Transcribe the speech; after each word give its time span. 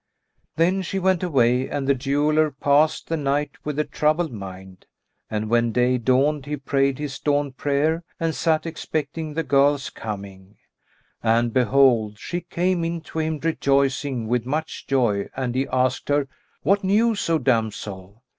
Then 0.55 0.81
she 0.81 0.97
went 0.97 1.21
away 1.21 1.69
and 1.69 1.87
the 1.87 1.93
jeweller 1.93 2.49
passed 2.49 3.07
the 3.07 3.17
night 3.17 3.51
with 3.63 3.77
a 3.77 3.83
troubled 3.83 4.31
mind. 4.31 4.87
And 5.29 5.47
when 5.47 5.71
day 5.71 5.99
dawned 5.99 6.47
he 6.47 6.57
prayed 6.57 6.97
his 6.97 7.19
dawn 7.19 7.51
prayer 7.51 8.03
and 8.19 8.33
sat 8.33 8.65
expecting 8.65 9.35
the 9.35 9.43
girl's 9.43 9.91
coming; 9.91 10.55
and 11.21 11.53
behold, 11.53 12.17
she 12.17 12.41
came 12.41 12.83
in 12.83 13.01
to 13.01 13.19
him 13.19 13.37
rejoicing 13.43 14.27
with 14.27 14.43
much 14.43 14.87
joy 14.87 15.29
and 15.35 15.53
he 15.53 15.67
asked 15.67 16.09
her, 16.09 16.27
"What 16.63 16.83
news, 16.83 17.29
O 17.29 17.37
damsel?" 17.37 18.23